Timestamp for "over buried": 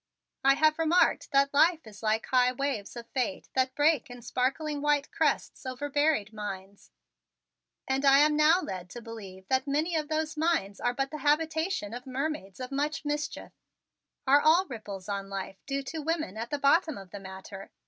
5.63-6.33